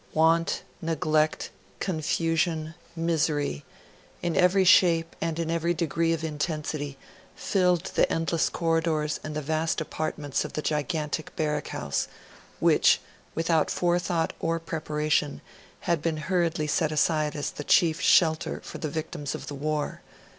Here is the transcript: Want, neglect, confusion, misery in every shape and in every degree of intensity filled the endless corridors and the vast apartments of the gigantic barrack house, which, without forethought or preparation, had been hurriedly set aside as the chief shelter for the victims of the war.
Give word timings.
Want, 0.15 0.63
neglect, 0.81 1.51
confusion, 1.79 2.73
misery 2.95 3.63
in 4.23 4.35
every 4.35 4.63
shape 4.65 5.15
and 5.21 5.37
in 5.37 5.51
every 5.51 5.75
degree 5.75 6.11
of 6.11 6.23
intensity 6.23 6.97
filled 7.35 7.83
the 7.93 8.11
endless 8.11 8.49
corridors 8.49 9.19
and 9.23 9.35
the 9.35 9.43
vast 9.43 9.79
apartments 9.79 10.43
of 10.43 10.53
the 10.53 10.61
gigantic 10.63 11.35
barrack 11.35 11.67
house, 11.67 12.07
which, 12.59 12.99
without 13.35 13.69
forethought 13.69 14.33
or 14.39 14.57
preparation, 14.57 15.39
had 15.81 16.01
been 16.01 16.17
hurriedly 16.17 16.65
set 16.65 16.91
aside 16.91 17.35
as 17.35 17.51
the 17.51 17.63
chief 17.63 18.01
shelter 18.01 18.59
for 18.63 18.79
the 18.79 18.89
victims 18.89 19.35
of 19.35 19.45
the 19.45 19.53
war. 19.53 20.01